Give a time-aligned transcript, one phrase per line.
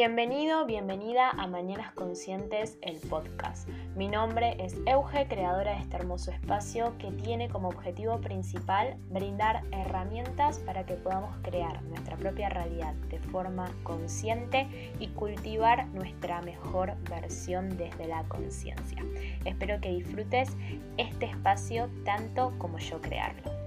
[0.00, 3.68] Bienvenido, bienvenida a Mañanas Conscientes, el podcast.
[3.96, 9.64] Mi nombre es Euge, creadora de este hermoso espacio que tiene como objetivo principal brindar
[9.72, 14.68] herramientas para que podamos crear nuestra propia realidad de forma consciente
[15.00, 19.04] y cultivar nuestra mejor versión desde la conciencia.
[19.44, 20.56] Espero que disfrutes
[20.96, 23.57] este espacio tanto como yo crearlo.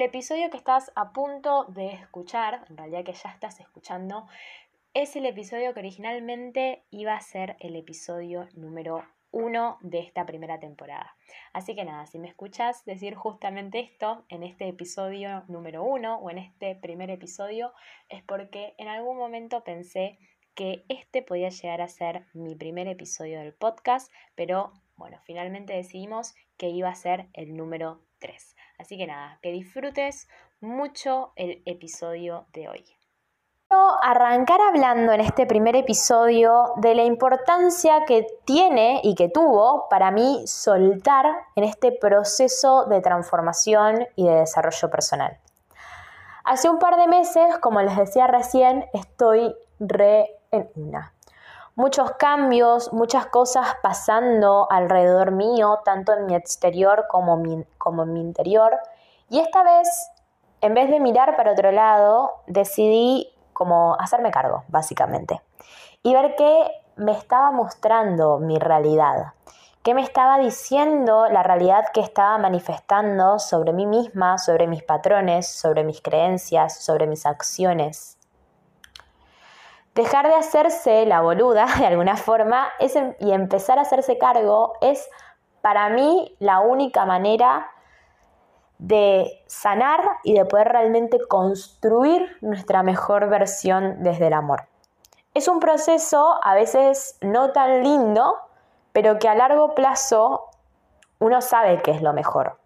[0.00, 4.26] El episodio que estás a punto de escuchar, en realidad que ya estás escuchando,
[4.94, 10.58] es el episodio que originalmente iba a ser el episodio número uno de esta primera
[10.58, 11.14] temporada.
[11.52, 16.30] Así que nada, si me escuchas decir justamente esto en este episodio número uno o
[16.30, 17.74] en este primer episodio,
[18.08, 20.18] es porque en algún momento pensé
[20.54, 26.34] que este podía llegar a ser mi primer episodio del podcast, pero bueno, finalmente decidimos
[26.58, 28.54] que iba a ser el número 3.
[28.78, 30.28] Así que nada, que disfrutes
[30.60, 32.84] mucho el episodio de hoy.
[33.66, 39.88] Quiero arrancar hablando en este primer episodio de la importancia que tiene y que tuvo
[39.88, 41.24] para mí soltar
[41.56, 45.38] en este proceso de transformación y de desarrollo personal.
[46.44, 51.14] Hace un par de meses, como les decía recién, estoy re en una
[51.74, 57.42] muchos cambios, muchas cosas pasando alrededor mío, tanto en mi exterior como,
[57.78, 58.78] como en mi interior.
[59.28, 59.88] Y esta vez,
[60.60, 65.40] en vez de mirar para otro lado, decidí como hacerme cargo, básicamente.
[66.02, 69.34] Y ver qué me estaba mostrando mi realidad.
[69.82, 75.48] ¿Qué me estaba diciendo la realidad que estaba manifestando sobre mí misma, sobre mis patrones,
[75.48, 78.19] sobre mis creencias, sobre mis acciones?
[79.94, 85.08] Dejar de hacerse la boluda de alguna forma em, y empezar a hacerse cargo es
[85.60, 87.70] para mí la única manera
[88.78, 94.68] de sanar y de poder realmente construir nuestra mejor versión desde el amor.
[95.34, 98.36] Es un proceso a veces no tan lindo,
[98.92, 100.46] pero que a largo plazo
[101.18, 102.58] uno sabe que es lo mejor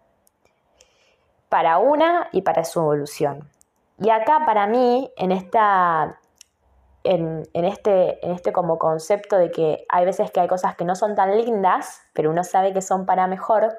[1.49, 3.49] para una y para su evolución.
[3.99, 6.19] Y acá para mí, en esta
[7.05, 10.95] en, este, en este como concepto de que hay veces que hay cosas que no
[10.95, 13.77] son tan lindas, pero uno sabe que son para mejor,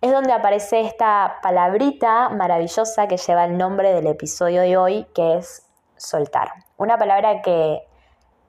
[0.00, 5.38] es donde aparece esta palabrita maravillosa que lleva el nombre del episodio de hoy, que
[5.38, 6.50] es soltar.
[6.76, 7.86] Una palabra que,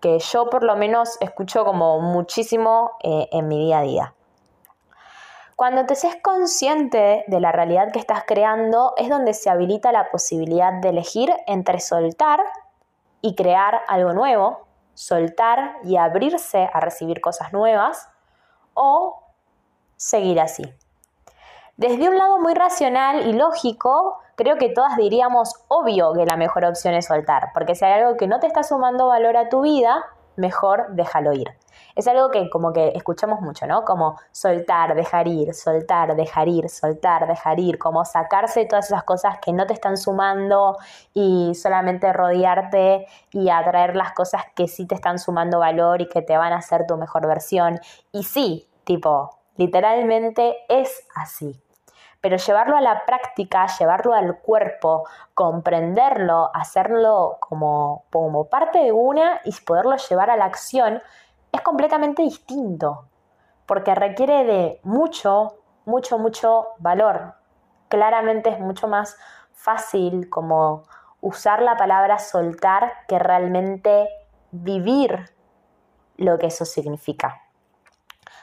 [0.02, 4.14] yo por lo menos escucho como muchísimo eh, en mi día a día.
[5.56, 10.09] Cuando te seas consciente de la realidad que estás creando, es donde se habilita la
[10.09, 12.42] posibilidad de elegir entre soltar
[13.23, 18.09] y crear algo nuevo, soltar y abrirse a recibir cosas nuevas
[18.73, 19.23] o
[19.95, 20.63] seguir así.
[21.78, 26.66] Desde un lado muy racional y lógico, creo que todas diríamos obvio que la mejor
[26.66, 29.61] opción es soltar, porque si hay algo que no te está sumando valor a tu
[29.61, 30.05] vida,
[30.36, 31.50] mejor déjalo ir.
[31.96, 33.84] Es algo que como que escuchamos mucho, ¿no?
[33.84, 39.38] Como soltar, dejar ir, soltar, dejar ir, soltar, dejar ir, como sacarse todas esas cosas
[39.40, 40.78] que no te están sumando
[41.14, 46.22] y solamente rodearte y atraer las cosas que sí te están sumando valor y que
[46.22, 47.80] te van a hacer tu mejor versión.
[48.12, 51.62] Y sí, tipo, literalmente es así.
[52.23, 55.03] Pero llevarlo a la práctica, llevarlo al cuerpo,
[55.34, 61.01] comprenderlo, hacerlo como, como parte de una y poderlo llevar a la acción,
[61.51, 63.09] es completamente distinto,
[63.66, 67.34] porque requiere de mucho, mucho, mucho valor.
[67.89, 69.17] Claramente es mucho más
[69.51, 70.84] fácil como
[71.19, 74.07] usar la palabra soltar que realmente
[74.51, 75.29] vivir
[76.16, 77.41] lo que eso significa.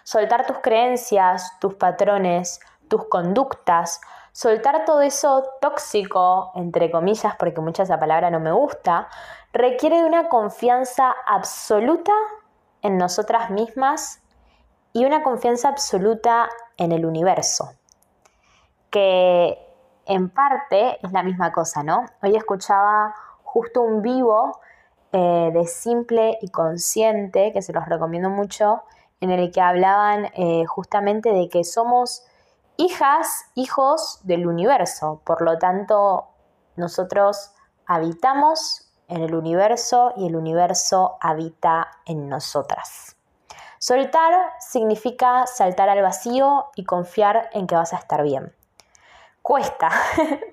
[0.04, 2.60] Soltar tus creencias, tus patrones,
[2.90, 4.00] tus conductas,
[4.32, 9.08] soltar todo eso tóxico, entre comillas, porque mucha esa palabra no me gusta,
[9.52, 12.12] requiere de una confianza absoluta
[12.82, 14.20] en nosotras mismas
[14.92, 17.72] y una confianza absoluta en el universo,
[18.90, 19.56] que
[20.06, 22.06] en parte es la misma cosa, ¿no?
[22.22, 23.14] Hoy escuchaba
[23.44, 24.60] justo un vivo
[25.12, 28.82] eh, de simple y consciente, que se los recomiendo mucho,
[29.20, 32.24] en el que hablaban eh, justamente de que somos
[32.80, 36.28] hijas, hijos del universo, por lo tanto
[36.76, 37.52] nosotros
[37.84, 43.16] habitamos en el universo y el universo habita en nosotras.
[43.78, 48.54] Soltar significa saltar al vacío y confiar en que vas a estar bien.
[49.42, 49.90] Cuesta,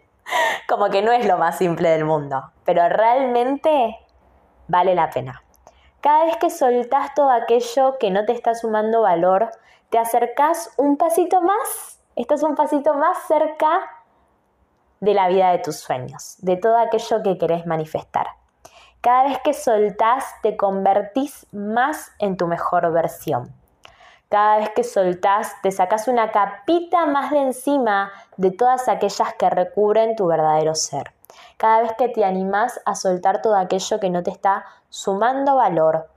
[0.68, 3.98] como que no es lo más simple del mundo, pero realmente
[4.68, 5.44] vale la pena.
[6.02, 9.50] Cada vez que soltás todo aquello que no te está sumando valor,
[9.90, 13.80] te acercás un pasito más, estás un pasito más cerca
[15.00, 18.28] de la vida de tus sueños, de todo aquello que querés manifestar.
[19.02, 23.54] Cada vez que soltás, te convertís más en tu mejor versión.
[24.30, 29.50] Cada vez que soltás, te sacás una capita más de encima de todas aquellas que
[29.52, 31.14] recubren tu verdadero ser.
[31.58, 36.10] Cada vez que te animás a soltar todo aquello que no te está sumando valor,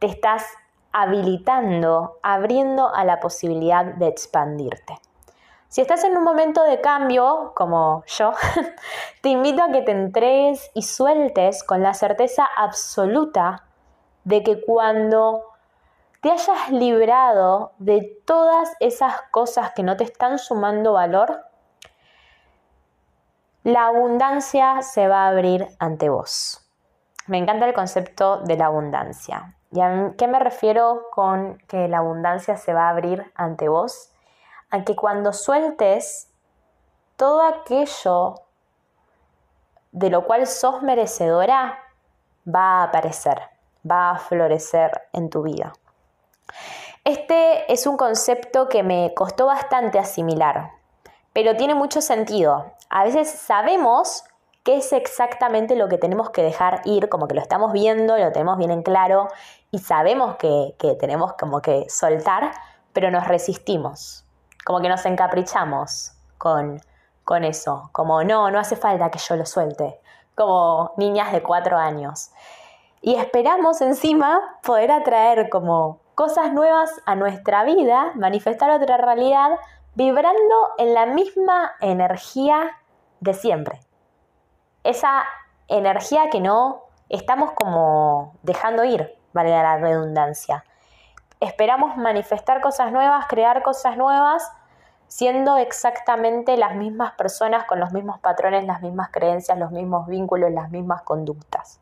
[0.00, 0.44] te estás
[0.90, 4.98] habilitando, abriendo a la posibilidad de expandirte.
[5.68, 8.32] Si estás en un momento de cambio, como yo,
[9.22, 13.66] te invito a que te entregues y sueltes con la certeza absoluta
[14.24, 15.44] de que cuando
[16.22, 21.44] te hayas librado de todas esas cosas que no te están sumando valor,
[23.62, 26.66] la abundancia se va a abrir ante vos.
[27.26, 29.54] Me encanta el concepto de la abundancia.
[29.70, 34.14] ¿Y a qué me refiero con que la abundancia se va a abrir ante vos?
[34.70, 36.28] A que cuando sueltes
[37.16, 38.42] todo aquello
[39.92, 41.78] de lo cual sos merecedora,
[42.46, 43.40] va a aparecer,
[43.88, 45.72] va a florecer en tu vida.
[47.04, 50.72] Este es un concepto que me costó bastante asimilar,
[51.32, 52.72] pero tiene mucho sentido.
[52.90, 54.24] A veces sabemos
[54.62, 58.32] qué es exactamente lo que tenemos que dejar ir, como que lo estamos viendo, lo
[58.32, 59.28] tenemos bien en claro
[59.70, 62.52] y sabemos que, que tenemos como que soltar,
[62.92, 64.27] pero nos resistimos
[64.68, 66.78] como que nos encaprichamos con,
[67.24, 69.98] con eso, como no, no hace falta que yo lo suelte,
[70.34, 72.32] como niñas de cuatro años.
[73.00, 79.52] Y esperamos encima poder atraer como cosas nuevas a nuestra vida, manifestar otra realidad,
[79.94, 82.76] vibrando en la misma energía
[83.20, 83.80] de siempre.
[84.84, 85.24] Esa
[85.68, 90.62] energía que no estamos como dejando ir, valga la redundancia.
[91.40, 94.52] Esperamos manifestar cosas nuevas, crear cosas nuevas,
[95.08, 100.52] siendo exactamente las mismas personas con los mismos patrones, las mismas creencias, los mismos vínculos,
[100.52, 101.80] las mismas conductas.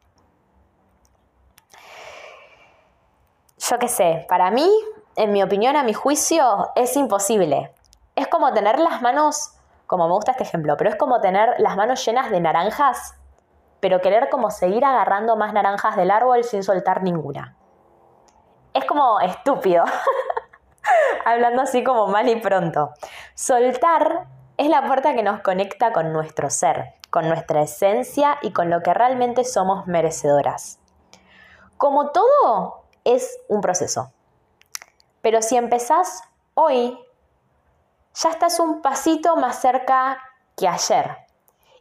[3.59, 4.71] Yo qué sé, para mí,
[5.17, 7.75] en mi opinión, a mi juicio, es imposible.
[8.15, 9.55] Es como tener las manos,
[9.89, 13.17] como me gusta este ejemplo, pero es como tener las manos llenas de naranjas,
[13.81, 17.57] pero querer como seguir agarrando más naranjas del árbol sin soltar ninguna.
[18.73, 19.85] Es como estúpido.
[21.25, 22.93] hablando así como mal y pronto.
[23.35, 28.71] Soltar es la puerta que nos conecta con nuestro ser, con nuestra esencia y con
[28.71, 30.79] lo que realmente somos merecedoras.
[31.77, 34.13] Como todo, es un proceso.
[35.21, 36.23] Pero si empezás
[36.55, 36.99] hoy,
[38.15, 40.19] ya estás un pasito más cerca
[40.57, 41.19] que ayer.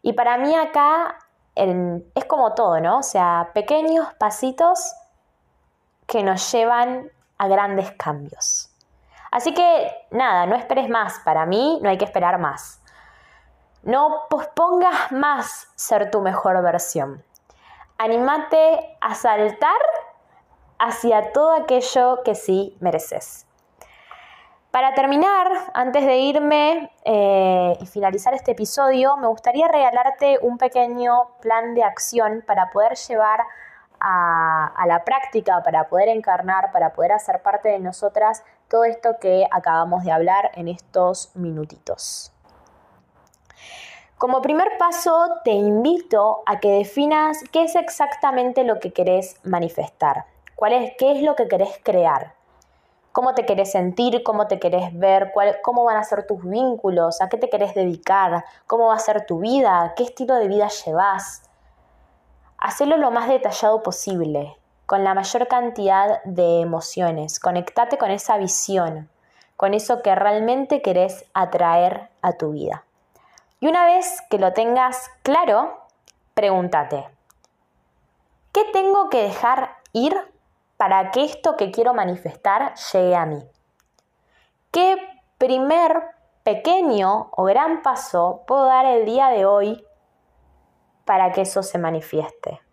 [0.02, 1.18] Y para mí acá
[1.56, 3.00] es como todo, ¿no?
[3.00, 4.94] O sea, pequeños pasitos
[6.06, 8.75] que nos llevan a grandes cambios.
[9.32, 11.20] Así que nada, no esperes más.
[11.20, 12.82] Para mí no hay que esperar más.
[13.84, 17.24] No pospongas más ser tu mejor versión.
[17.98, 19.80] Anímate a saltar
[20.80, 23.46] hacia todo aquello que sí mereces.
[24.72, 31.30] Para terminar, antes de irme eh, y finalizar este episodio, me gustaría regalarte un pequeño
[31.40, 33.40] plan de acción para poder llevar
[34.02, 38.44] a, la práctica para poder encarnar, para poder hacer parte de nosotras
[38.76, 42.34] todo esto que acabamos de hablar en estos minutitos.
[44.18, 50.26] Como primer paso, te invito a que definas qué es exactamente lo que querés manifestar,
[50.58, 52.34] cuál es, qué es lo que querés crear,
[53.14, 55.32] cómo te querés sentir, cómo te querés ver,
[55.64, 59.26] cómo van a ser tus vínculos, a qué te querés dedicar, cómo va a ser
[59.26, 61.50] tu vida, qué estilo de vida llevas,
[62.58, 67.40] Hacelo lo más detallado posible, con la mayor cantidad de emociones.
[67.40, 69.10] Conectate con esa visión,
[69.56, 72.84] con eso que realmente querés atraer a tu vida.
[73.60, 75.80] Y una vez que lo tengas claro,
[76.34, 77.08] pregúntate,
[78.52, 80.16] ¿qué tengo que dejar ir
[80.78, 83.44] para que esto que quiero manifestar llegue a mí?
[84.72, 84.98] ¿Qué
[85.38, 86.04] primer
[86.44, 89.86] pequeño o gran paso puedo dar el día de hoy
[91.06, 92.65] para que eso se manifieste?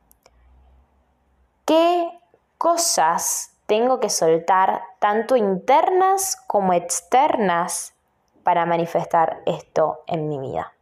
[1.64, 2.10] ¿Qué
[2.58, 7.94] cosas tengo que soltar, tanto internas como externas,
[8.42, 10.72] para manifestar esto en mi vida?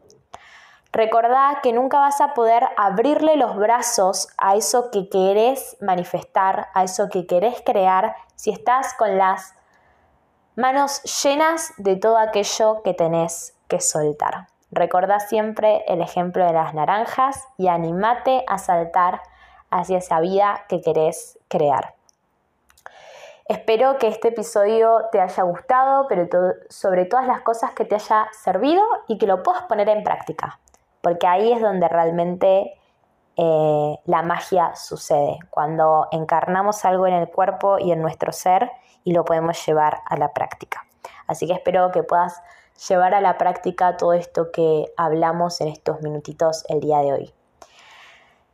[0.93, 6.83] Recordá que nunca vas a poder abrirle los brazos a eso que querés manifestar, a
[6.85, 9.55] eso que querés crear, si estás con las
[10.57, 14.49] manos llenas de todo aquello que tenés que soltar.
[14.73, 19.21] Recordá siempre el ejemplo de las naranjas y animate a saltar
[19.71, 21.95] hacia esa vida que querés crear.
[23.51, 26.29] Espero que este episodio te haya gustado, pero
[26.69, 30.61] sobre todas las cosas que te haya servido y que lo puedas poner en práctica.
[31.03, 32.79] porque ahí es donde realmente
[33.37, 38.71] eh, la magia sucede, cuando encarnamos algo en el cuerpo y en nuestro ser
[39.03, 40.87] y lo podemos llevar a la práctica.
[41.27, 42.43] Así que espero que puedas
[42.89, 47.35] llevar a la práctica todo esto que hablamos en estos minutitos el día de hoy.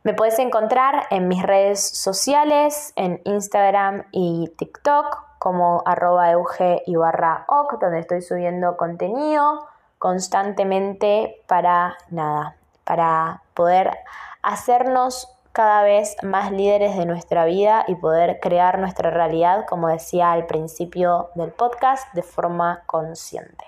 [0.07, 6.95] Me puedes encontrar en mis redes sociales, en Instagram y TikTok, como arroba euge y
[6.95, 7.45] barra
[7.81, 9.67] donde estoy subiendo contenido
[9.99, 13.97] constantemente para nada, para poder
[14.41, 20.31] hacernos cada vez más líderes de nuestra vida y poder crear nuestra realidad, como decía
[20.31, 23.65] al principio del podcast, de forma consciente.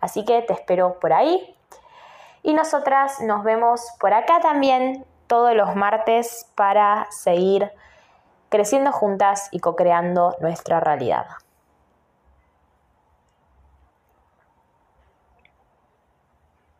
[0.00, 1.56] Así que te espero por ahí.
[2.42, 7.72] Y nosotras nos vemos por acá también todos los martes para seguir
[8.50, 11.24] creciendo juntas y co-creando nuestra realidad.